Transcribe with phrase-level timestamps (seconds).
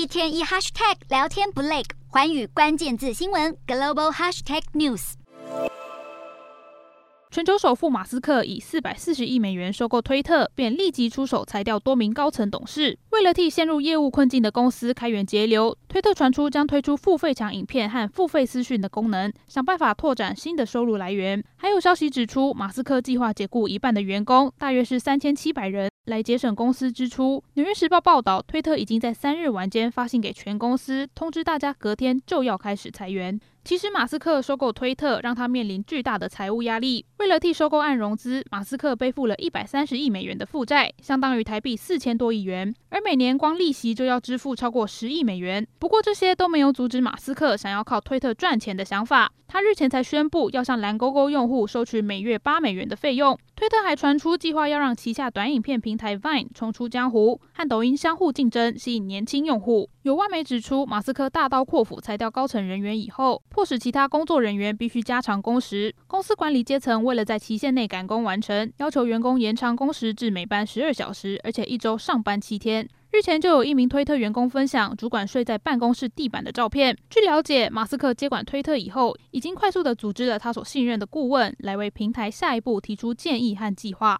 [0.00, 5.12] 一天一 hashtag 聊天不累，寰宇关键字新闻 global hashtag news。
[7.30, 12.98] 全球首富马斯克以四百四十亿美元收购推特，便立即出手裁掉多名高层董事。
[13.10, 21.44] 为了替陷入业务困境的公司开源节流，推特传出将推出付费抢影片和付费私讯的功能，想办法拓展新的收入来源。
[21.56, 27.42] 还有消息指出，马斯克计划解雇一半的员工，大约是三千七百人，来节省公司支出。
[27.54, 33.38] 纽约时报报道，推特已经在三日晚间发信给全公司，通知大家隔天就要开始裁员。
[33.62, 37.04] 其实，马斯克收购推特让他面临巨大的财务压力。
[37.18, 45.66] 为了替收购案融资，马斯克背负了一百三十亿美元的负债，相当于台币四千多亿元，而每年光利息就要支付超过十亿美元。
[45.78, 49.30] 不过，这些都没有阻止马斯克想要靠推特赚钱的想法。
[49.46, 53.36] 他日前才宣布要向蓝勾勾用户收取每月八美元的费用。
[53.56, 59.90] 推特还传出计划要让旗下短影片平平台 Vine 冲出江湖，和抖音相互竞争，吸引年轻用户。
[60.02, 65.92] 有外媒指出，马斯克大刀阔斧裁掉高层人员以后，迫使其他工作人员必须加长工时。
[66.06, 72.88] 公司管理阶层为了在期限内赶工完成，要求员工延长工时至每班十二小时，而且一周上班七天。
[73.10, 76.96] 日前就有一名推特员工分享主管睡在办公室地板的照片。
[77.10, 84.16] 据了解，马斯克接管推特以后，已经快速地组织了他所信任的顾问，来为平台下一步提出建议和计划。